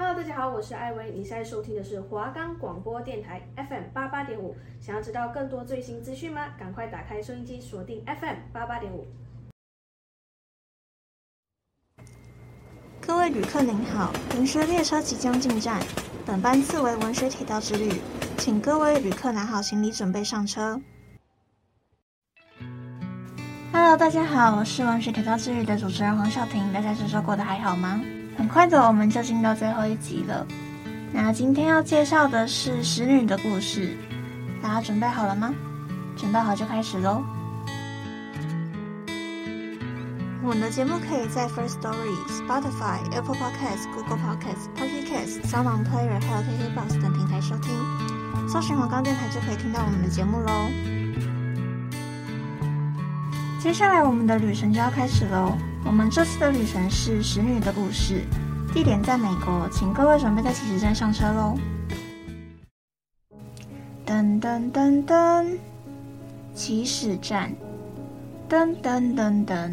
[0.00, 4.54] Hello，大家好，我是艾薇，你现在收听的是华冈广播电台 FM 八八点五。
[4.80, 6.50] 想要知道更多最新资讯吗？
[6.56, 9.08] 赶快打开收音机，锁定 FM 八八点五。
[13.00, 15.82] 各位旅客您好，文学列车即将进站，
[16.24, 18.00] 本班次为文学铁道之旅，
[18.36, 20.80] 请各位旅客拿好行李，准备上车。
[23.72, 28.00] Hello，大家好，我是文学铁道之旅的主持人黄晓婷，大家这周过得还好吗？
[28.38, 30.46] 很快的，我们就进到最后一集了。
[31.12, 33.96] 那今天要介绍的是使女的故事，
[34.62, 35.52] 大家准备好了吗？
[36.16, 37.22] 准备好就开始喽。
[40.40, 47.74] 我们的节目可以在 First Story、Spotify、Apple Podcasts、Google Podcasts、Pocket Casts、SoundOnPlayer 还有 KKBOX 等平台收听。
[48.48, 50.70] 搜寻黄冈电台就可以听到我们的节目喽。
[53.60, 55.58] 接下来我们的旅程就要开始喽。
[55.88, 58.20] 我们这次的旅程是使女的故事，
[58.74, 61.56] 地点在美国，请各位准备在起始站上车喽。
[64.06, 65.56] 噔噔噔噔，
[66.54, 67.50] 起始站，
[68.50, 69.70] 噔噔噔噔。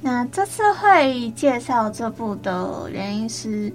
[0.00, 3.72] 那这次会介绍这部的原因是，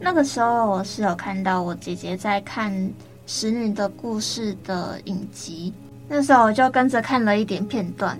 [0.00, 2.72] 那个时候我是有看到我姐姐在看
[3.28, 5.72] 《使女的故事》的影集，
[6.08, 8.18] 那时候我就跟着看了一点片段。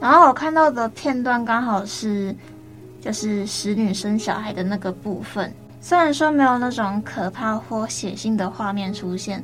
[0.00, 2.34] 然后我看到的片段刚好是，
[3.00, 5.52] 就是使女生小孩的那个部分。
[5.80, 9.42] 虽然说没有那种可怕或血腥的画面出现，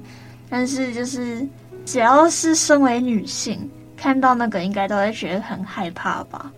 [0.48, 1.46] 但是就是
[1.84, 6.52] 只要是身为女性，看到那个应该都会觉得很害怕吧。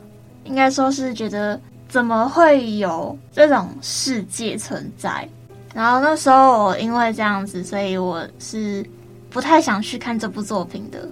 [0.44, 5.28] 应该说是觉得怎么会有这种世界存在。
[5.74, 8.84] 然后那时候我因为这样子，所以我是
[9.28, 11.06] 不太想去看这部作品的。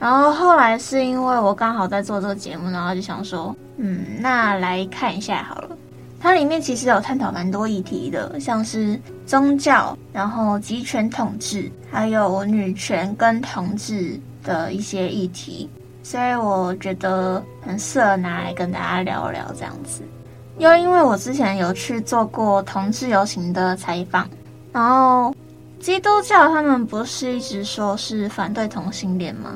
[0.00, 5.76] 然后后来是因为我刚好在做这个节目，然后就想说，嗯，那来看一下好了。
[6.18, 15.68] 它里面其实有探讨蛮多议题的，像是宗教，然后集权统治，还有女权跟同志的一些议题，
[16.02, 20.02] 所以我觉得很适合拿来跟大家聊聊这样子。
[20.58, 24.28] 又因为我之前有去做过同志游行的采访，
[24.72, 25.34] 然后
[25.78, 29.50] 基督教他们不是一直说是反对同性恋吗？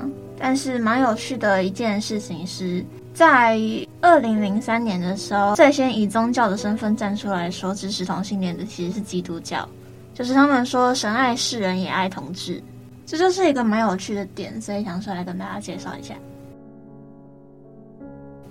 [0.46, 2.84] 但是蛮有趣的一件事情是，
[3.14, 3.58] 在
[4.02, 9.66] 二零零三年的时候，最先以宗教的身份站出来说支持同性恋的其实是基督教，
[10.12, 12.62] 就是他们说神爱世人也爱同志，
[13.06, 16.14] 这就是一个蛮有趣的点，所以想说来跟大家介绍一下。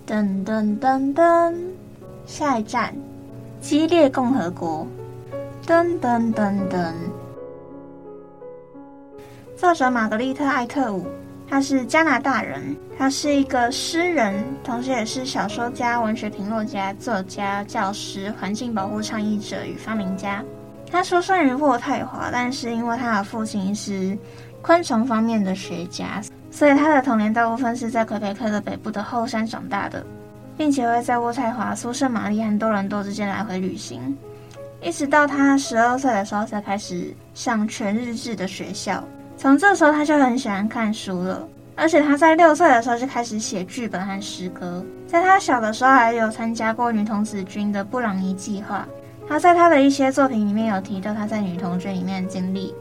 [0.07, 1.53] 噔噔噔噔，
[2.25, 2.91] 下一站，
[3.61, 4.87] 激烈共和国。
[5.67, 6.91] 噔噔噔噔，
[9.55, 11.05] 作者玛格丽特·艾特伍。
[11.49, 20.43] 他是加拿大人，他是一个诗人，同时也是小说家、文学评论家、作家、教师、环境保护倡议者与发明家。
[20.89, 24.17] 他出生于渥太华，但是因为他的父亲是
[24.61, 30.03] 昆虫方面的学家，所以他的童年大部分是在魁北克的北部的后山长大的，
[30.57, 34.17] 并且会在渥太华、苏圣玛丽和多伦多之间来回旅行，
[34.81, 39.03] 一直到他十二岁的时候才开始上全日制的学校。
[39.43, 41.45] 从这时候他就很喜欢看书了，
[41.75, 44.81] 而且他在六岁的时候就开始写剧本和诗歌。
[45.05, 48.87] 在他小的时候，还有参加过女童子军的布朗尼计划。
[49.27, 52.73] 他在他的一些作品里面有提到他在女童军里面的经历。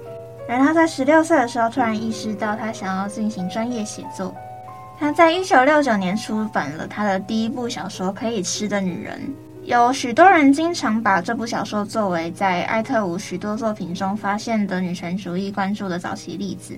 [0.49, 4.33] 而他在十六岁的时候，突然意识到他想要进行专业写作。
[5.01, 9.19] 他在一九六九年出版了他的第一部小说《可以吃的女人》。
[9.65, 16.75] 有许多人经常把这部小说作为在艾特伍许多作品中发现的女权主义关注的早期例子。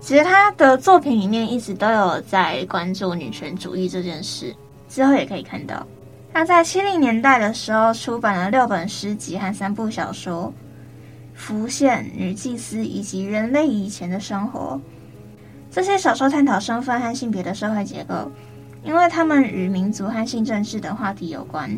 [0.00, 4.54] 其实他的作品里面一直都有在关注女权主义这件事。
[4.86, 5.84] 之后也可以看到，
[6.32, 10.52] 他在七零年代的时候出版了六本诗集和三部小说，
[11.38, 14.78] 《浮现》、《女祭司》以及《人类以前的生活》。
[15.70, 18.30] 这些小说探讨身份和性别的社会结构，
[18.84, 21.76] 因为他们与民族和性政治等话题有关。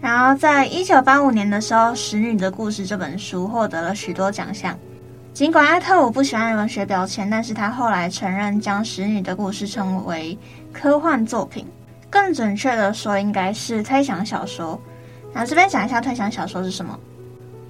[0.00, 4.78] 然后，在一九八五年的时候，《使女的故事》这本书获得了许多奖项。
[5.32, 10.38] 尽管艾特伍不喜欢文学标签，但是他后来承认将《使女的故事》称为
[10.72, 11.66] 科幻作品，
[12.08, 14.80] 更准确的说，应该是推想小说。
[15.32, 16.98] 那这边讲一下推想小说是什么？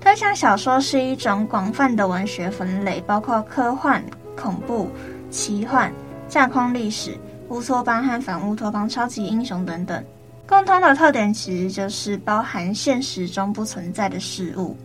[0.01, 4.01] 推想小说是一种广泛的文学分类，包括科幻、
[4.37, 4.89] 恐怖、
[5.31, 5.93] 奇幻、
[6.29, 7.19] 架空历史、
[7.49, 10.05] 乌托邦和反乌托邦、超级英雄等等。
[10.49, 14.77] 共通的特点其实就是包含现实中不存在的事物，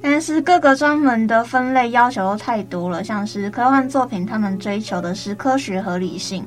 [0.00, 3.04] 但是各个专门的分类要求都太多了。
[3.04, 6.42] 像是科幻作品，他们追求的是科学合理性；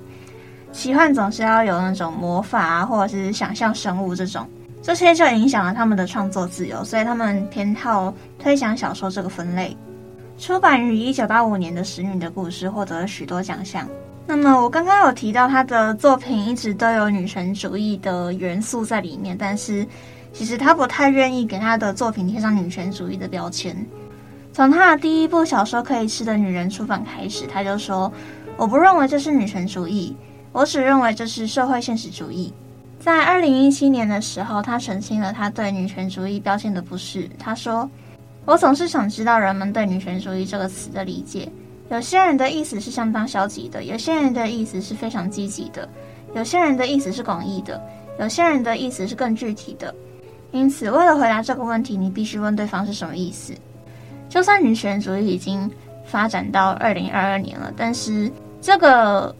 [0.72, 4.44] 奇幻总是要有那种魔法啊，或者是想象生物这种；
[4.82, 9.78] 这些就影响了他们的创作自由，所以他们偏好推想小说这个分类。
[10.40, 13.88] 出版于一九八五年的《使女的故事》获得了许多奖项。
[14.30, 19.84] 那么我刚刚有提到他的作品一直都有女权主义的元素在里面，但是
[20.32, 23.76] 其实他不太愿意给他的作品贴上女权主义的标签。
[24.54, 28.14] 从他的第一部小说《可以吃的女人》出版开始，他就说
[28.56, 30.16] ：“我不认为这是女权主义，
[30.52, 32.54] 我只认为这是社会现实主义。”
[33.02, 37.28] 在二零一七年的时候，他澄清了他对女权主义标签的不是。
[37.40, 37.90] 他说
[38.46, 41.52] ：“我总是想知道人们对女权主义这个词的理解。”
[41.92, 45.90] 有些人的意思是相当消极的，有些人的意思是非常积极的，
[46.36, 47.82] 有些人的意思是广义的，
[48.20, 49.94] 有些人的意思是更具体的。
[50.52, 53.54] 因此，为了回答这个问题，你必须问对方是什么意思。
[54.30, 55.70] 就算女权主义已经
[56.06, 58.32] 发展到二零二二年了，但是
[58.62, 59.36] 这个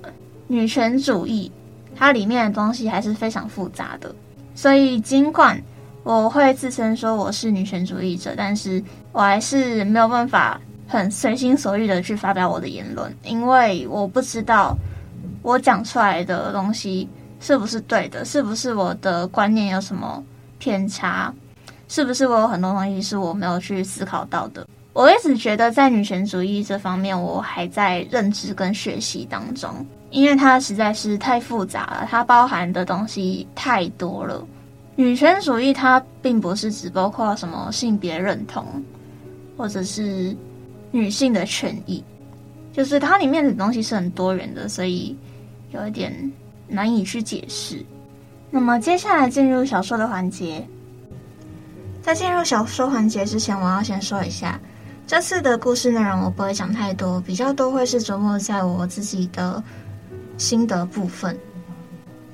[0.48, 1.52] 女权主义
[1.96, 4.14] 它里面的东西还是非常复杂的。
[4.56, 5.62] 所以，尽管
[6.04, 10.60] 我会自称说我是女权主义者，但是我还是没有办法。
[10.92, 14.76] 很随心所欲的去发表我的言论，因为我不知道
[15.44, 17.08] 我讲出来的东西
[17.40, 20.24] 是不是对的，是不是我的观念有什么
[20.58, 21.32] 偏差，
[21.88, 24.68] 是不是我有很多东西是我没有去思考到的。
[24.92, 29.70] 我一直觉得在女权主义这方面，我还在认知跟学习当中，
[30.10, 34.44] 因为它实在是太复杂了，它包含的东西太多了。
[34.96, 38.66] 女权主义它并不是只包括什么性别认同，
[39.56, 40.36] 或者是。
[40.92, 42.04] 女性的权益，
[42.74, 45.16] 就是它里面的东西是很多元的，所以
[45.72, 46.32] 有一点
[46.68, 47.86] 难以去解释。
[48.52, 50.68] 那么接下来进入小说的环节，
[52.02, 54.60] 在进入小说环节之前，我要先说一下，
[55.06, 59.64] 这次的故事内容我不会讲太多，比较多会是琢磨在我自己的
[60.38, 61.38] 心得部分。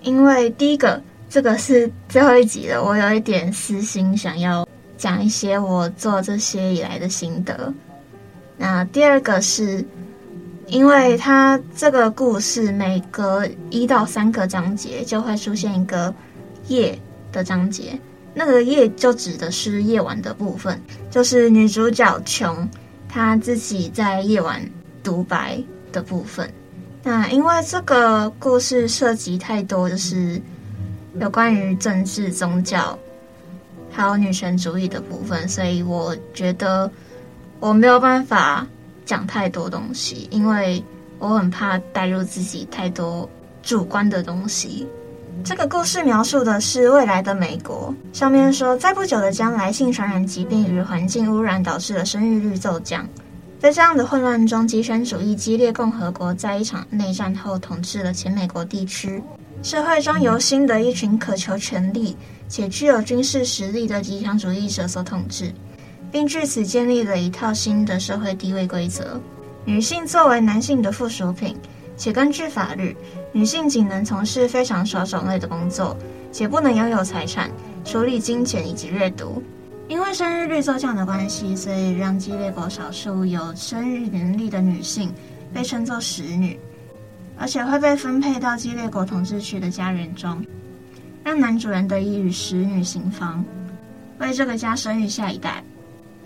[0.02, 4.66] 因为第一个，这个是最后一集了，我有一点私心，想要
[4.98, 7.74] 讲一些我做这些以来的心得。
[8.58, 9.84] 那第二个是，
[10.68, 16.14] 因为它这个故事每隔一到三个章节就会出现一个
[16.70, 16.98] 夜
[17.34, 18.00] 的章节，
[18.34, 20.82] 那个夜就指的是夜晚的部分，
[21.12, 22.68] 就是女主角琼
[23.10, 24.62] 她自己在夜晚
[25.04, 25.62] 独白
[25.92, 26.50] 的部分。
[27.04, 30.42] 那因为这个故事涉及太多，就是
[31.20, 32.98] 有关于政治、宗教
[33.92, 36.90] 还有女权主义的部分，所以我觉得。
[37.66, 38.64] 我没有办法
[39.08, 40.84] 讲太多东西，因为
[41.18, 43.28] 我很怕带入自己太多
[43.64, 44.88] 主观的东西。
[45.44, 53.04] 这个故事描述的是未来的美国，上面说，在不久的将来，性传染疾病与环境污染导致了生育率骤降。
[53.58, 59.20] 在这样的混乱中，极权主义激烈共和国在一场内战后统治了前美国地区。
[59.64, 62.16] 社会中由新的一群渴求权力
[62.48, 65.52] 且具有军事实力的极强主义者所统治。
[66.16, 69.20] 并据此建立了一套新的社会地位规则：
[69.66, 71.58] 女性作为男性的附属品，
[71.98, 72.96] 且根据法律，
[73.34, 75.94] 女性仅能从事非常少种类的工作，
[76.32, 77.52] 且不能拥有财产、
[77.84, 79.44] 处理金钱以及阅读。
[79.90, 85.14] 因为生育率骤降的关系，所以让激烈国少数有生育能力的女性
[85.54, 86.58] 被称作使女，
[87.38, 90.42] 而且会被分配到激烈国统治区的家园中，
[91.26, 93.44] 让男主人得以与使女行房，
[94.20, 95.62] 为这个家生育下一代。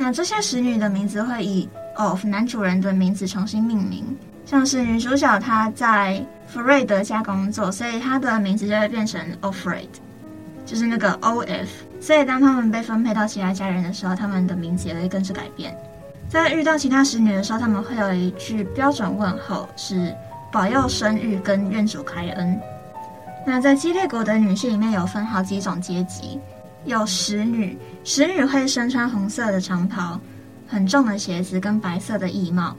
[0.01, 4.05] 那这些使女的名字会以 of 男主人的名字重新命名，
[4.45, 9.89] 像是女主角她在弗瑞德家工作，所以她的名字就会变成 Offred，
[10.65, 11.69] 就是那个 O F。
[11.99, 15.77] 所以当他们被分配到其他家人的时候，他们的名字也会跟着改变。
[16.29, 20.15] 在遇到其他使女的时候，他们会有一句标准问候，是
[20.49, 22.57] 保佑生育跟愿主开恩。
[23.45, 26.39] 那在激烈国的女性里面有分好几种阶级。
[26.85, 30.19] 有使女，使女会身穿红色的长袍、
[30.67, 32.75] 很重的鞋子跟白色的衣帽，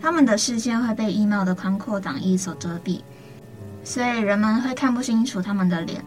[0.00, 3.00] 她们的视线会被衣帽的宽阔挡衣所遮蔽，
[3.84, 6.02] 所以人们会看不清楚她们的脸。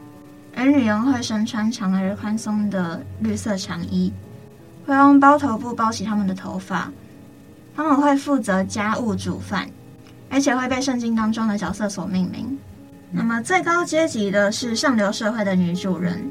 [0.56, 4.14] 而女佣会身穿长而宽松的绿色长衣，
[4.86, 6.92] 会用包头布包起她们的头发。
[7.76, 9.68] 她们会负责家务煮饭，
[10.30, 12.58] 而且会被圣经当中的角色所命名。
[13.10, 16.24] 那么最高阶级的是上流社会的女主人。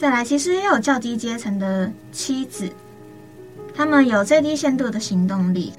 [0.00, 2.72] 再来，其实也有较低阶层的妻子，
[3.74, 5.74] 她们有最低限度的行动力，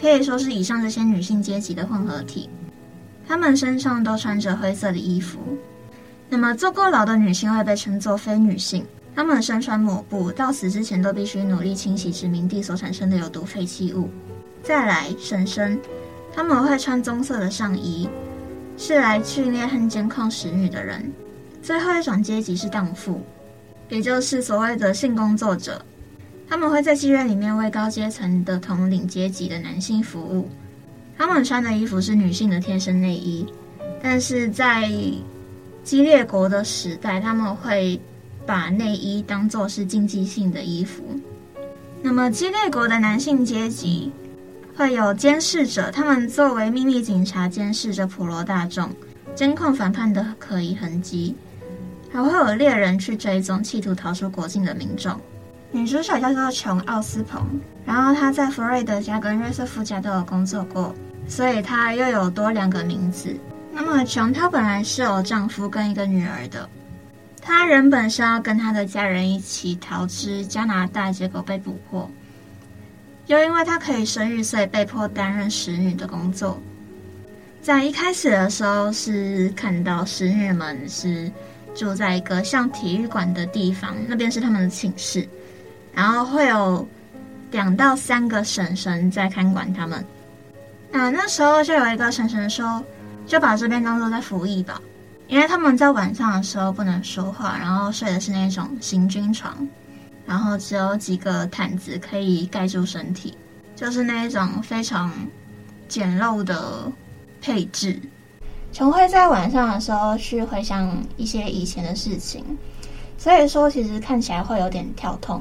[0.00, 2.48] 可以说是以上这些女性阶级的混合体。
[3.26, 5.40] 她们身上都穿着灰色的衣服。
[6.28, 14.08] 那么，坐过牢的女性会被称作非女性，她们身穿抹布，到死之前都必须努力清洗殖民地所产生的有毒废弃物。
[14.62, 15.80] 再来，婶婶，
[16.32, 18.08] 她们会穿棕色的上衣，
[18.76, 21.12] 是来训练和监控使女的人。
[21.60, 23.20] 最后一种阶级是荡妇。
[23.88, 25.84] 也就是所谓的性工作者。
[26.48, 30.48] 他们会在妓院里面为高阶层的统领阶级的男性服务。
[31.16, 33.46] 他们穿的衣服是女性的贴身内衣，
[34.02, 34.90] 但是在
[35.82, 38.00] 激烈国的时代，他们会
[38.44, 41.02] 把内衣当作是禁忌性的衣服。
[42.02, 44.12] 那么，激烈国的男性阶级
[44.76, 48.90] 会有监视者，他们作为秘密警察监视着普罗大众，
[49.34, 51.34] 监控反叛的可疑痕迹，
[52.14, 55.20] 还会有猎人去追踪企图逃出国境的民众。
[55.72, 57.44] 女主角叫做琼·奥斯彭，
[57.84, 60.94] 然后她在弗瑞德家跟约瑟夫家都有工作过，
[61.26, 63.36] 所以她又有多两个名字。
[63.72, 66.68] 那么，琼她本来是有丈夫跟一个女儿的。
[67.42, 72.08] 她原本是要跟她的家人一起逃至加拿大，结果被捕获。
[73.26, 76.62] 又因为她可以生育，所以被迫担任使女的工作。
[77.60, 81.28] 在一开始的时候，是看到使女们是
[81.74, 85.28] 住在一个像体育馆的地方，那边是他们的寝室，
[85.92, 86.86] 然后会有
[87.50, 90.04] 两到三个婶婶在看管他们。
[90.90, 92.82] 那那时候就有一个婶婶说
[93.26, 94.80] ：“就把这边当做在服役吧。”
[95.26, 99.66] 因为他们在晚上的时候不能说话，然后睡的是那种行军床，
[100.26, 103.36] 然后只有几个毯子可以盖住身体，
[103.74, 105.10] 就是那一种非常
[105.88, 106.92] 简陋的
[107.40, 107.98] 配置。
[108.74, 112.44] 琼会在晚上的时候去回想一些以前的事情，
[113.16, 115.40] 所以说其实看起来会有点跳痛，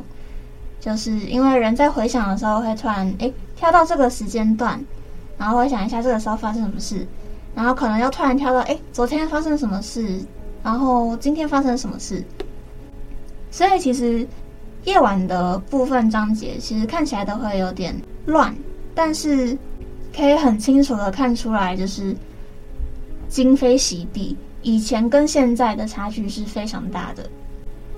[0.79, 4.79] 就是因为人在回想的时候会突然诶跳到这个时间段，
[5.35, 7.07] 然后回想一下这个时候发生什么事。
[7.55, 10.19] 然后可能又突然跳到，哎，昨天发生什么事？
[10.63, 12.23] 然后今天发生什么事？
[13.49, 14.27] 所以其实
[14.83, 18.55] 夜晚的部分章节其实看起来都会有点乱，
[18.93, 19.57] 但是
[20.15, 22.15] 可以很清楚的看出来，就是
[23.33, 27.27] 今非昔比，以前跟现在的差距是非常大的。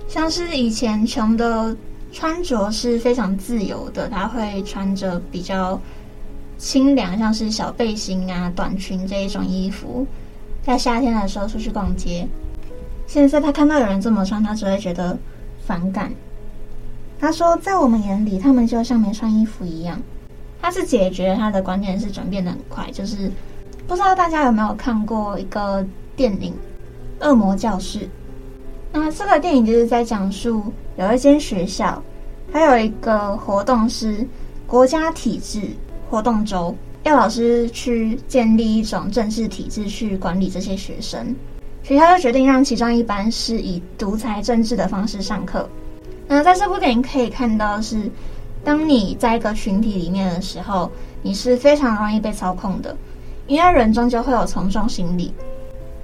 [0.08, 1.76] 像是以前穷的
[2.10, 5.78] 穿着是非常自由的，他会穿着比较。
[6.56, 10.06] 清凉，像是小背心啊、短裙这一种衣服，
[10.64, 12.26] 在夏天的时候出去逛街。
[13.06, 15.18] 现在他看到有人这么穿，他只会觉得
[15.66, 16.10] 反感。
[17.20, 20.00] 他说，在我们眼里，他们就像没穿衣服一样。
[20.62, 23.30] 他是解决他的观念是转变的很快，就是
[23.86, 26.52] 不知道大家有没有看过一个电影
[27.26, 28.00] 《恶魔教室》？
[28.92, 32.02] 那这个电影就是在讲述有一间学校，
[32.52, 34.26] 还有一个活动是
[34.66, 35.62] 国家体制。
[36.08, 41.34] 活动周要老师去建立一种政治体制去管理这些学生，
[41.82, 45.68] 学校就决定让其中一班是以独裁政治的方式上课。
[46.28, 48.08] 那在这部电影可以看到是，
[48.64, 50.90] 当你在一个群体里面的时候，
[51.22, 52.96] 你是非常容易被操控的，
[53.46, 55.32] 因为人终究会有从众心理。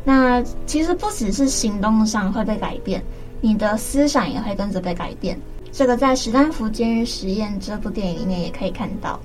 [0.04, 3.02] 那其实不只是行动上会被改变，
[3.40, 5.38] 你的思想也会跟着被改变。
[5.70, 9.18] 这个在史丹福监狱实验这部电影里面也可以看到。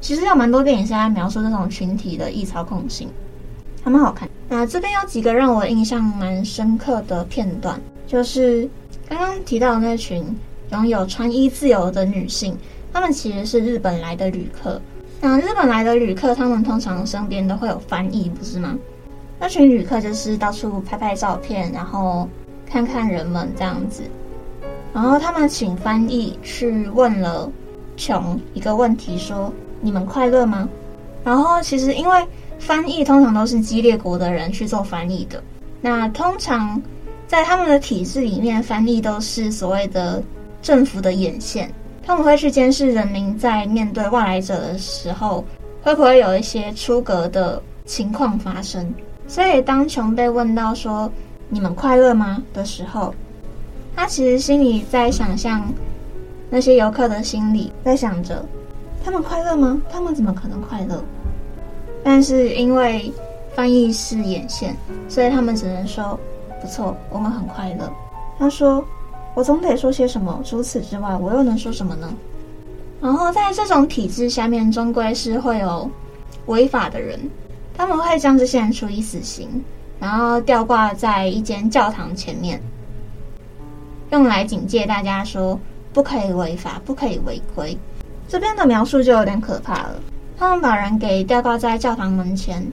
[0.00, 3.08] 其实有蛮多电影是在描述这种群体的易操控性，
[3.82, 4.28] 还蛮好看。
[4.48, 8.68] 那这边有几个让我印象蛮深刻的片段，就是
[9.08, 10.24] 刚刚提到的那群
[10.72, 12.56] 拥有穿衣自由的女性，
[12.92, 14.80] 她们其实是日本来的旅客。
[15.24, 18.76] 那日本来的旅客，他们通常身边都会有翻译，不是吗？
[19.40, 22.28] 那群旅客就是到处拍拍照片，然后
[22.66, 24.02] 看看人们这样子。
[24.92, 27.50] 然后他们请翻译去问了
[27.96, 29.50] 琼一个问题，说。
[29.80, 30.66] 你们快乐吗？
[31.22, 32.26] 然后其实因为
[32.58, 35.42] 翻译通常都是激烈国的人去做翻译的，
[35.82, 36.80] 那通常
[37.26, 40.22] 在他们的体制里面，翻译都是所谓的
[40.62, 41.70] 政府的眼线，
[42.06, 45.44] 他们会去监视人民在面对外来者的时候，
[45.82, 48.92] 会不会有一些出格的情况发生。
[49.26, 51.10] 所以当琼被问到说
[51.48, 53.14] “你们快乐吗”的时候，
[53.96, 55.62] 他其实心里在想象
[56.50, 58.44] 那些游客的心里，在想着。
[59.02, 59.80] 他们快乐吗？
[59.90, 61.02] 他们怎么可能快乐？
[62.02, 63.12] 但是因为
[63.54, 64.76] 翻译是眼线，
[65.08, 66.18] 所以他们只能说
[66.60, 67.90] 不错，我们很快乐。
[68.38, 68.84] 他说
[69.34, 72.12] ：“我总得说些什么，除此之外，我又能说什么呢？”
[73.02, 75.90] 然后在这种体制下面，终归是会有
[76.46, 77.20] 违法的人，
[77.76, 79.62] 他们会将这些人处以死刑，
[79.98, 82.58] 然后吊挂在一间教堂前面，
[84.10, 85.58] 用来警戒大家说
[85.92, 87.76] 不可以违法，不可以违规。
[88.26, 89.96] 这边的描述就有点可怕了。
[90.38, 92.66] 他们把人给吊挂在教堂门前，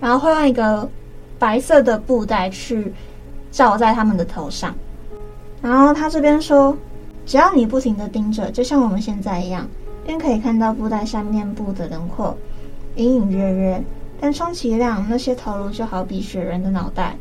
[0.00, 0.88] 然后会用一个
[1.38, 2.94] 白色的布袋去
[3.50, 4.74] 罩在他们的头上。
[5.66, 6.78] 然后他这边说，
[7.26, 9.66] 只要你不停地盯着，就像我们现在一样，
[10.04, 12.36] 便可以看到布袋下面部的轮廓，
[12.94, 13.84] 隐隐约约。
[14.20, 17.16] 但充其量，那些头颅就好比雪人的脑袋。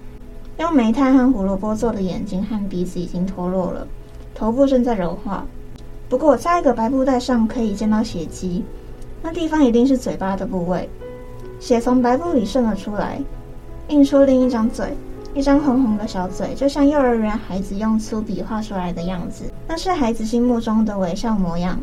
[0.60, 3.88] 用煤炭和胡萝卜做的眼睛和鼻子已经脱落了，
[4.36, 5.44] 头部正在柔化。
[6.08, 8.64] 不过，在一个白布袋上可以见到血迹，
[9.24, 10.88] 那地方一定是嘴巴的部位。
[11.60, 13.20] 血从白布里渗了出来，
[13.88, 14.96] 映出另一张嘴，
[15.36, 19.44] 一张红红的小嘴，就像幼儿园孩子用粗笔画出来的样子。
[19.68, 21.78] 那是孩子心目中的微笑模样。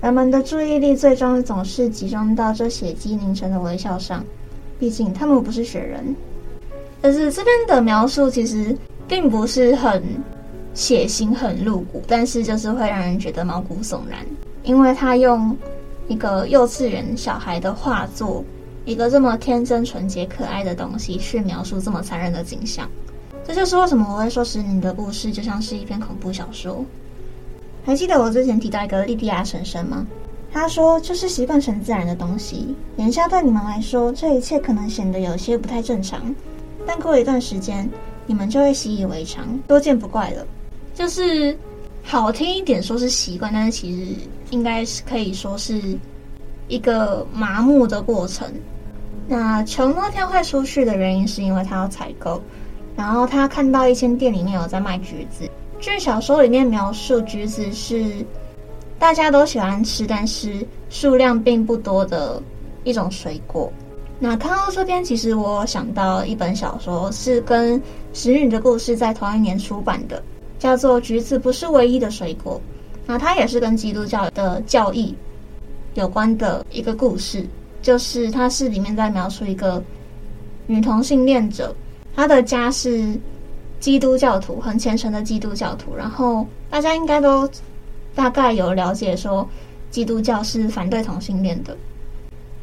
[0.00, 4.24] 人们的注意力最终总是集中到这血迹凝成的微笑上，
[4.78, 6.16] 毕竟他们不是雪人。
[7.02, 8.74] 但是这边的描述其实
[9.06, 10.02] 并不是很
[10.72, 14.20] 血腥、很露骨，但是就是会让人觉得毛骨悚然，
[14.62, 15.54] 因为他用
[16.08, 18.42] 一个幼稚园小孩的画作。
[18.84, 22.88] 一个这么天真、纯洁、可爱的东西，去描述这么残忍的景象，
[23.46, 26.84] 这就是为什么我会说《使女的故事》就像是一篇恐怖小说。
[27.84, 30.06] 还记得我之前提到一个莉迪亚婶婶吗？
[30.52, 36.34] 她说：“就是习惯成自然的东西，眼下对你们来说，这一切可能显得有些不太正常，
[36.86, 37.90] 但过一段时间，
[38.26, 40.46] 你们就会习以为常，多见不怪了。”
[40.94, 41.58] 就是
[42.04, 44.12] 好听一点说是习惯，但是其实
[44.50, 45.98] 应该是可以说是
[46.68, 48.46] 一个麻木的过程。
[49.26, 52.40] 那琼那天会出去的原因是因为他要采购，
[52.94, 55.48] 然后他看到一间店里面有在卖橘子。
[55.80, 58.24] 据小说里面描述，橘子是
[58.98, 62.40] 大家都喜欢吃，但是数量并不多的
[62.84, 63.72] 一种水果。
[64.18, 67.78] 那看到这边，其实我想到一本小说，是跟
[68.12, 70.22] 《使女的故事》在同一年出版的，
[70.58, 72.54] 叫做《橘子不是唯一的水果》。
[73.06, 75.14] 那它也是跟基督教的教义
[75.94, 77.46] 有关的一个故事。
[77.82, 79.82] 就是它是里面在描述一个
[80.66, 81.76] 女同性恋者，
[82.16, 83.14] 她的家是
[83.78, 85.94] 基督教徒，很虔诚的基督教徒。
[85.94, 87.46] 然后大家应该都
[88.14, 89.46] 大概有了解，说
[89.90, 91.76] 基督教是反对同性恋的。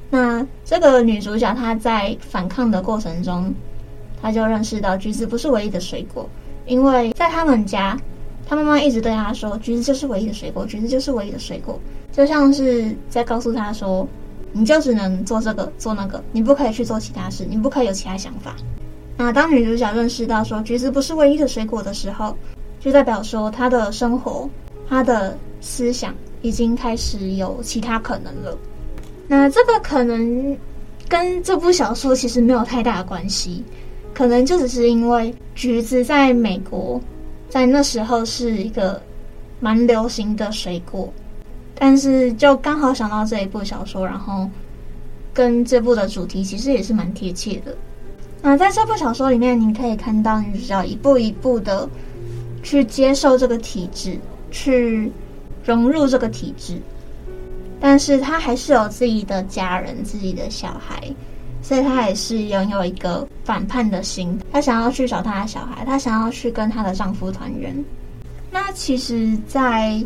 [0.10, 3.54] 那这个女主角她在反抗的过程中，
[4.20, 6.28] 她就认识到橘子不是唯一的水果，
[6.66, 7.96] 因为在他们家，
[8.48, 11.80] 她妈妈一直对她说，橘子就是唯一的水果，橘子就是唯一的水果，
[12.12, 14.08] 就像是在告诉他说。
[14.53, 18.53] 你就只能做这个做那个，你不可以去做其他事，你不可以有其他想法。
[19.16, 22.36] 那当女主角认识到说橘子不是唯一的水果的时候，
[22.77, 24.50] 就代表说她的生活、
[24.90, 28.57] 她的思想已经开始有其他可能了。
[29.25, 30.57] 那这个可能
[31.07, 33.64] 跟这部小说其实没有太大的关系，
[34.14, 37.00] 可能就只是因为橘子在美国
[37.48, 39.01] 在那时候是一个
[39.62, 41.09] 蛮流行的水果。
[41.83, 44.48] 但是就刚好想到这一部小说，然后
[45.33, 47.75] 跟这部的主题其实也是蛮贴切的。
[48.39, 51.89] 那在这部小说里面，你可以看到女主角一步一步的
[52.61, 54.20] 去接受这个体制，
[54.51, 55.11] 去
[55.65, 56.79] 融入这个体制，
[57.79, 61.01] 但是她还是有自己的家人、自己的小孩，
[61.63, 64.39] 所以她还是拥有一个反叛的心。
[64.51, 67.75] 她想要去找她的小孩，她想要去跟她的丈夫团圆。
[68.51, 70.00] 那其实，在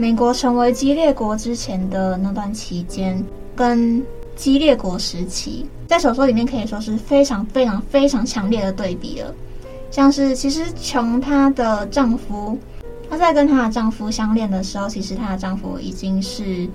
[0.00, 3.20] 美国成为激烈国之前的那段期间，
[3.56, 4.00] 跟
[4.36, 9.34] 激烈国时期，在小说里面可以说是非常非常非常强烈的对比了。
[9.90, 12.56] 像是其实琼她的丈夫，
[13.10, 16.68] 她在跟她的丈夫相恋的时候，其实她的丈夫已经是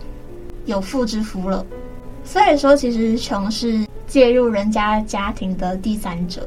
[0.65, 1.65] 有妇之夫了。
[2.25, 6.45] 所以说，其实琼是介入人家家庭的第三者。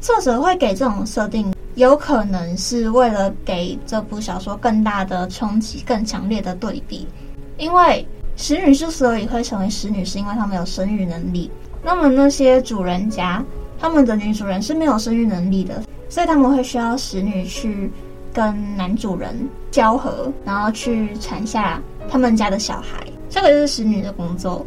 [0.00, 1.54] 作者会给这种设定。
[1.76, 7.06] 有可能是为了给这部小说更大的冲击、更强烈的对比，
[7.58, 8.06] 因为
[8.36, 11.50] 使女之所以会成为使女，是因为她们有生育能力。
[11.82, 13.42] 那么那些主人家，
[13.78, 17.90] 他们的女主人是没有生育能力的，所以他们会需要使女去
[18.32, 19.34] 跟男主人
[19.70, 21.80] 交合，然后去产下
[22.10, 23.06] 他们家的小孩。
[23.30, 24.66] 这个就是使女的工作。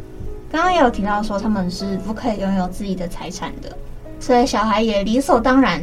[0.50, 3.76] 刚刚也有提到说，他们是不可以拥有自己的财产的，
[4.18, 5.80] 所以小孩也理所当然。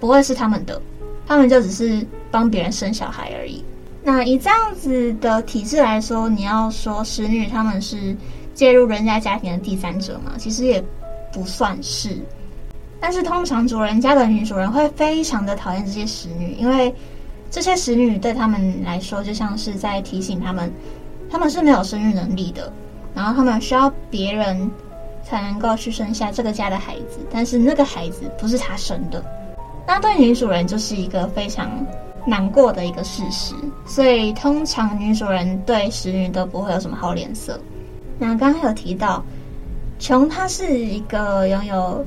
[0.00, 0.80] 不会是他们的，
[1.26, 3.64] 他们就只是帮别人生小孩而已。
[4.02, 8.16] 那以这样子的体制来说，你要说使女他们是
[8.54, 10.32] 介入人家家庭的第三者嘛？
[10.38, 10.82] 其实也
[11.32, 12.16] 不算是。
[13.00, 16.94] 但是通常主人家的女主人会非常的讨厌这些使女，因为
[17.50, 20.72] 这些使女对他们来说就像是在提醒他们，
[21.28, 22.72] 他们是没有生育能力的，
[23.14, 24.70] 然后他们需要别人
[25.22, 29.24] 才能够去生下这个家的孩子，但是那个孩子不是他生的。
[29.86, 31.70] 那对女主人就是一个非常
[32.26, 33.54] 难过的一个事实，
[33.86, 37.58] 所以通常女主人对使女都不会有什么好脸色。
[38.18, 39.22] 那刚刚有提到，
[39.98, 42.04] 琼她是一个拥有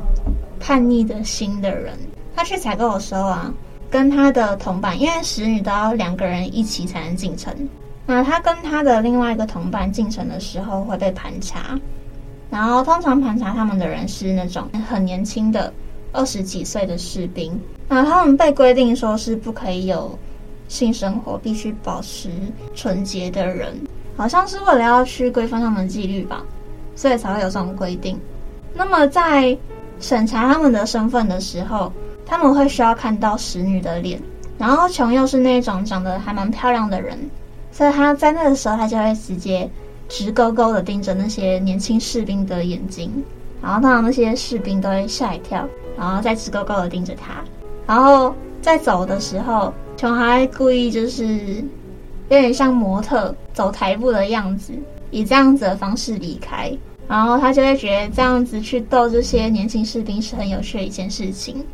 [0.60, 1.98] 叛逆的心的人，
[2.36, 3.54] 她去采购的时候啊，
[3.90, 7.56] 跟她的同伴，因为使女都要两个人一起才能进城，
[8.06, 11.80] 那她跟她的另外一个同伴进城的时候会被盘查，
[12.50, 15.74] 然后通常盘查他们的人是那种很年轻的。
[16.12, 20.18] 二十几岁的士兵，那他们被规定说是不可以有
[20.68, 22.30] 性生活，必须保持
[22.74, 23.76] 纯洁的人，
[24.16, 26.44] 好像是为了要去规范他们的纪律吧，
[26.96, 28.20] 所以才会有这种规定。
[28.74, 29.58] 那么在
[30.00, 31.92] 审查他们的身份的时候，
[32.26, 34.22] 他们会需要看到使女的脸，
[34.58, 37.18] 然后琼又是那种长得还蛮漂亮的人，
[37.72, 39.70] 所以他在那个时候他就会直接
[40.08, 43.12] 直勾勾的盯着那些年轻士兵的眼睛，
[43.62, 45.68] 然后当然那些士兵都会吓一跳，
[46.00, 47.44] 然后再直勾勾的盯着他，
[47.86, 51.58] 然后在走的时候，琼还故意就是
[52.30, 54.72] 有点像模特走台步的样子，
[55.12, 56.72] 以这样子的方式离开。
[57.06, 61.66] 然后他就会觉得这样子去逗这些年轻士兵是很有趣的一件事情，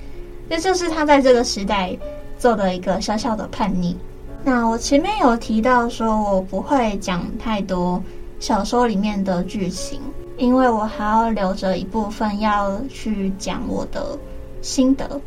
[0.50, 1.96] 这就是他在这个时代
[2.40, 3.96] 做的一个小小的叛逆。
[4.44, 8.02] 那我前面有提到说，我不会讲太多
[8.40, 10.00] 小说里面的剧情，
[10.38, 14.17] 因为我还要留着一部分要去讲我的
[14.62, 15.19] 心得，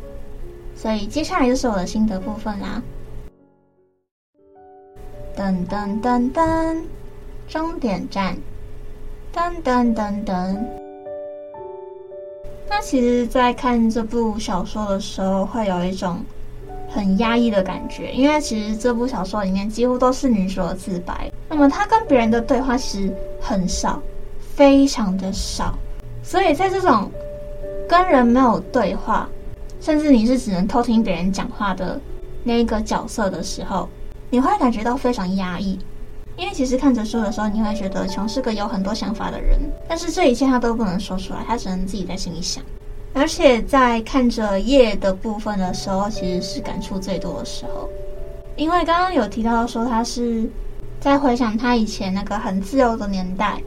[0.75, 2.81] 所以接下来就是我的心得部分啦。
[5.35, 6.77] 噔噔噔噔，
[7.47, 8.35] 终点站。
[9.33, 10.57] 噔噔噔噔。
[12.67, 16.19] 那其实，在看这部小说的时候，会有一种
[16.89, 21.31] 很压抑的感觉，因为其实这部小说里面几乎都是女主的自白。
[21.47, 24.01] 那么，她跟别人的对话其实很少，
[24.59, 25.73] 非常的少。
[26.21, 27.09] 所以在这种
[27.87, 29.29] 跟人没有对话，
[29.79, 31.97] 甚至你是只能偷听别人讲话的
[32.43, 33.87] 那一个角色的时候，
[34.29, 35.79] 你会感觉到非常压抑。
[36.35, 42.61] 因为其实看着书的时候，你会觉得琼是个有很多想法的人，但是这一切他都不能说出来，他只能自己在心里想。
[43.13, 47.89] 而且在看着夜的部分的时候，其实是感触最多的时候，
[48.57, 50.49] 因为刚刚有提到说他是
[50.99, 53.61] 在回想他以前那个很自由的年代，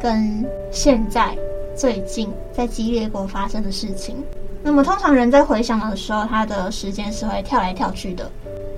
[0.00, 1.36] 跟现在
[1.76, 4.16] 最近在激烈国发生的事情。
[4.62, 8.30] 那么通常人在回想的时候，他的时间是会跳来跳去的，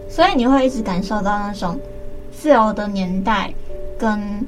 [0.08, 1.78] 所以你会一直感受到那种。
[2.30, 3.52] 自由的年代
[3.98, 4.46] 跟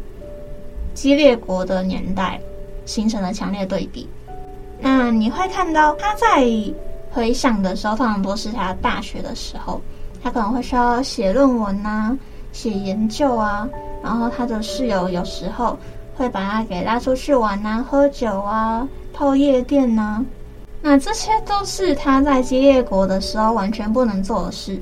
[0.94, 2.40] 激烈国的年代
[2.86, 4.08] 形成了强烈对比。
[4.78, 6.46] 那你会看到他在
[7.10, 9.80] 回想的时候，通常都是他大学的时候，
[10.22, 12.16] 他可能会需要写论文啊、
[12.52, 13.68] 写研究啊，
[14.04, 15.76] 然后他的室友有时候
[16.20, 20.22] 会把他给拉出去玩啊、喝酒啊、泡夜店啊。
[20.82, 24.78] 那这些都是他在基列国的时候完全不能做的事。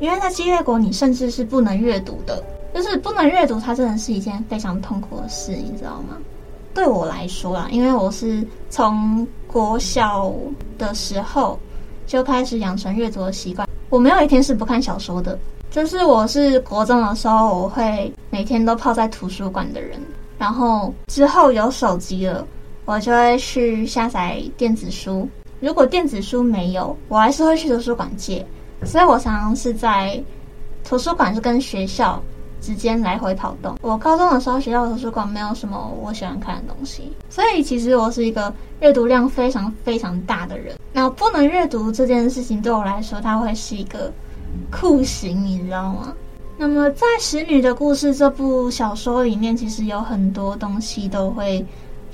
[0.00, 6.18] 因为在基列国，你甚至是不能阅读的，就是不能阅读，它真的是一件非常痛苦的事，你知道吗？
[6.74, 10.30] 对我来说啦，因为我是从国小
[10.76, 11.58] 的时候
[12.06, 15.38] 就开始养成阅读的习惯，我没有一天是不看小说的。
[15.70, 19.98] 就是我是国中的时候，我会每天都泡在图书馆的人，
[20.42, 22.44] 然后之后有手机了，
[22.84, 25.28] 我就会去下载电子书。
[25.60, 28.44] 如果电子书没有，我还是会去图书馆借。
[28.84, 30.20] 所以我常常是在
[30.82, 32.20] 图书馆是跟学校
[32.60, 33.78] 之间来回跑动。
[33.82, 40.74] 我高中的时候，学校图书馆没有什么我喜欢看的东西，所以其实我是一个阅读量非常非常大的人。
[40.92, 44.12] 那不能阅读这件事情对我来说，它会是一个
[44.72, 46.12] 酷刑，你知道吗？
[46.56, 51.64] 那么在《使女的故事》这部小说里面，其实有很多东西都会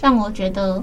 [0.00, 0.82] 让我觉得。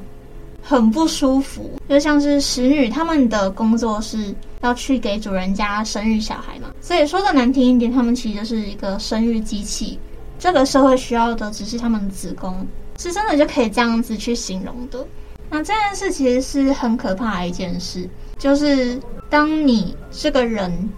[0.67, 9.99] 很不舒服，就像是使女他们的工作是要去给主人家生育小孩嘛，所以说的难听一点，他们其实就是一个生育机器。
[10.39, 12.65] 这个社会需要的只是他们的子宫，
[12.97, 15.05] 是真的就可以这样子去形容的。
[15.51, 20.89] 那这件事其实是很可怕的一件事，就是当你这个人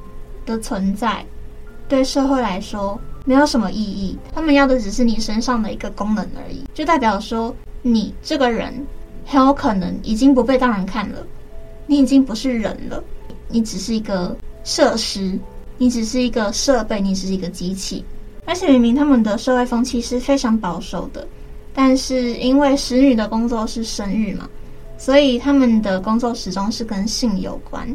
[0.46, 1.26] 的存在
[1.88, 8.74] 对社会来说没有什么意义，他们要的只是你身上的一个功能而已，就代表说你这个人。
[9.30, 11.18] 很有可能已经不被当人看了，
[11.86, 13.04] 你已经不是人了，
[13.50, 15.38] 你只是一个设施，
[15.78, 18.06] 你只是一个设备，你只是一个机器。
[18.46, 21.28] 而且明明他们的社会风气是非常保守的，
[21.74, 24.48] 但是因为使女的工作是生育嘛，
[24.98, 27.86] 所以他们的工作始终是跟性有关，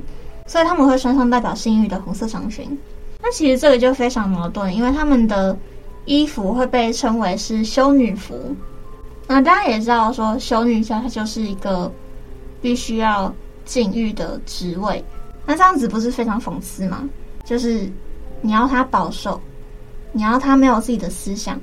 [0.46, 2.78] 所以他们会穿上代表性欲的红色长裙。
[3.22, 5.56] 那其实这个就非常矛盾，因为他们的
[6.04, 8.54] 衣服会被称为是修女服。
[9.28, 11.90] 那大家也知道，说修女家她就是一个
[12.60, 13.32] 必须要
[13.64, 15.02] 禁欲的职位，
[15.46, 17.08] 那这样子不是非常讽刺吗？
[17.44, 17.90] 就是
[18.40, 19.40] 你要她保守，
[20.10, 21.58] 你要她没有自己的思想，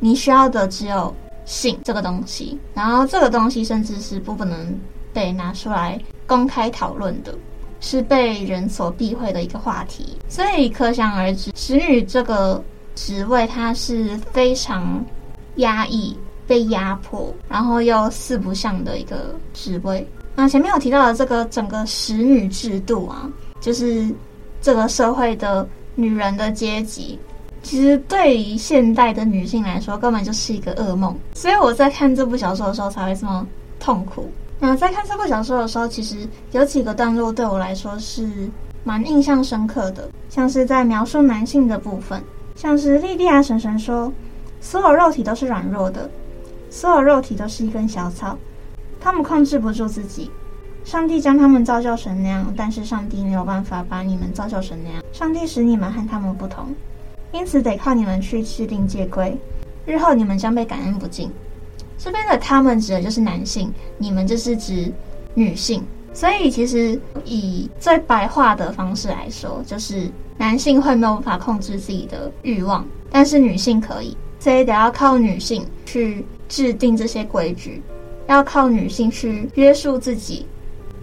[0.00, 1.14] 你需要的只有
[1.44, 4.78] 性这个东西，然后这个东西甚至是不不能
[5.12, 7.32] 被拿出来公开讨论的，
[7.86, 10.18] 是被人所避讳的一个话题。
[10.28, 12.62] 所以可想而知，使女这个
[12.94, 15.04] 职位它是非常
[15.56, 16.16] 压抑。
[16.48, 20.06] 被压迫，然后又四不像的一个职位。
[20.36, 23.28] 那前面有提到的这个整个使女制度啊，
[23.60, 24.08] 就是
[24.62, 27.18] 这个社会的女人的阶级，
[27.64, 31.18] 其实对于现代的女性来说，根本就是一个噩梦。
[31.34, 33.44] 所以我在看这部小说的时候才会这么
[33.80, 34.30] 痛苦。
[34.58, 38.48] 那在看这部小说的时候，其实有几个段落对我来说是
[38.84, 42.22] 蛮印象深刻的，像是在描述男性的部分，
[42.54, 44.12] 像是莉莉亚婶婶说，
[44.60, 46.08] 所有肉体都是软弱的，
[46.70, 48.36] 所有肉体都是一根小草。
[48.98, 50.30] 他们控制不住自己，
[50.84, 55.02] 上帝将他们造就成那样，但是上帝没有办法把你们造就成那样。
[55.12, 56.74] 上帝使你们和他们不同，
[57.30, 59.36] 因此得靠你们去制定戒规，
[59.84, 61.30] 日后你们将被感恩不尽。
[61.98, 64.92] 这边的“他们”指的就是男性，你们就是指
[65.34, 65.82] 女性。
[66.12, 77.82] 所以其实以最白话的方式来说，就是男性会没有办法控制自己的欲望，但是女性可以，所以得要靠女性去制定这些规矩。
[78.28, 80.46] 要靠女性去约束自己，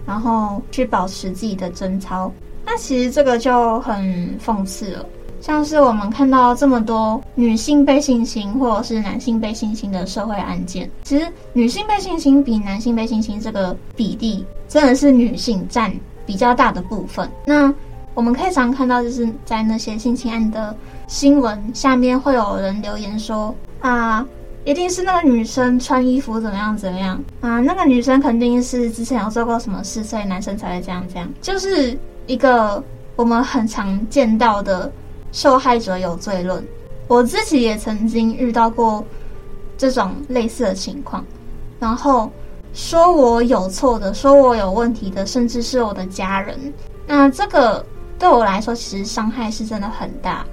[0.04, 2.30] 然后去保持自己的贞操。
[2.66, 5.06] 那其实这个就很讽刺了。
[5.44, 17.30] 像是我们看到这么多女性被性侵，或者是男性被性侵的社会案件，其实女性被性侵比男性被性侵这个比例，真的是女性占比较大的部分。
[17.44, 17.70] 那
[18.14, 20.74] 我们可以常看到，就是在那些性侵案的
[21.08, 24.26] 新闻下面，会有人留言说啊。
[24.64, 27.60] 一定是那个女生穿衣服怎么样怎么样啊？
[27.60, 31.28] 那个女生肯定是之前有做过什么事，所以男生才会这样这样。
[31.42, 31.94] 就是
[32.26, 32.82] 一个
[33.14, 34.90] 我们很常见到的
[35.34, 36.64] 受害者有罪论。
[37.08, 39.04] 我自己也曾经遇到过
[39.76, 41.22] 这种类似的情况，
[41.78, 42.30] 然后
[42.72, 46.56] 说我有错的，说我有问题的，甚至是我的家人。
[47.06, 47.84] 那这个
[48.18, 50.46] 对我来说，其实伤害是真的很大，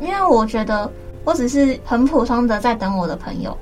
[0.00, 0.90] 因为我觉得。
[1.24, 3.54] 我只是很普通的在等我的朋友，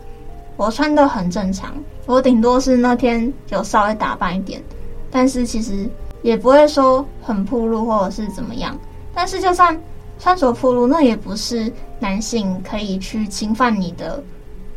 [0.56, 4.62] 我穿得很正常，我顶多是那天有稍微打扮一点，
[5.10, 5.88] 但是其实
[6.22, 8.78] 也不会说很暴露或者是怎么样。
[9.12, 9.76] 但是就算
[10.18, 14.22] 穿着暴露，那也不是男性可以去侵犯你的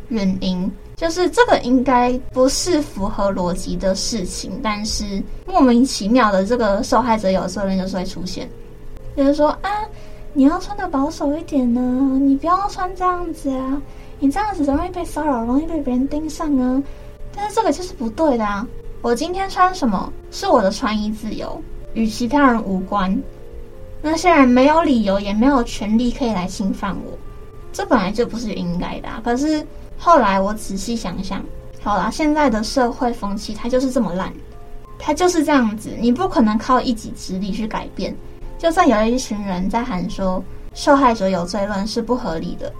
[0.08, 4.60] 原因，就是这个应该不是符合逻辑的事情。
[4.62, 8.48] 但是莫名其妙的这个受害者有时候人就是会出现，
[9.16, 9.70] 就是说啊。
[10.32, 11.80] 你要穿的保守一点呢，
[12.20, 13.82] 你不要穿这样子啊，
[14.20, 16.80] 你这样子容易被骚扰，容易被别人盯上啊。
[17.34, 18.64] 但是这个就是不对的啊！
[19.02, 21.60] 我今天穿什么是我的穿衣自由，
[21.94, 23.20] 与其他人无关。
[24.02, 27.18] 那些人没有理由，也没有权利可以来侵犯我，
[27.72, 29.08] 这本来就不是应该的。
[29.22, 29.66] 可是
[29.98, 31.44] 后来我仔细想想，
[31.82, 34.32] 好啦，现在的社会风气它就是这么烂，
[34.98, 38.16] 它就是这样子，你不可能靠一己之力去改变。
[38.58, 40.42] 就算有一群人在喊说
[40.74, 42.72] 受害者有罪论是不合理的，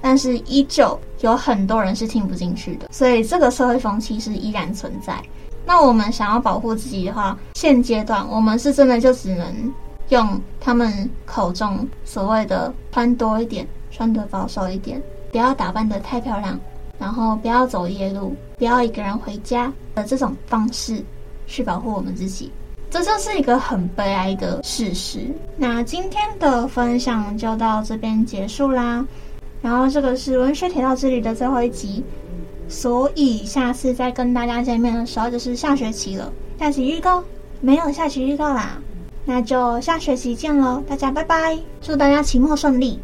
[0.00, 5.22] 但是依旧有很多人是听不进去的，所以这个社会风气是依然存在。
[5.64, 9.74] 那我们想要保护自己的话，现阶段我们是真的就只能
[10.10, 16.58] 用他们口中所谓的穿多一点、穿得保守一点，不要打扮得太漂亮，
[16.98, 21.02] 然后不要走夜路，不要一个人回家的这种方式
[21.46, 22.50] 去保护我们自己。
[22.88, 25.26] 这就是一个很悲哀的事实。
[25.56, 29.04] 那今天的分享就到这边结束啦。
[29.60, 32.04] 然后这个是文学铁道之旅的最后一集，
[32.68, 36.32] 所以下次再跟大家见面的时候就是下学期了。
[36.58, 37.22] 下期预告
[37.60, 38.78] 没有下期预告啦，
[39.28, 43.00] 那就下学期见喽，大家拜拜，祝大家期末顺利。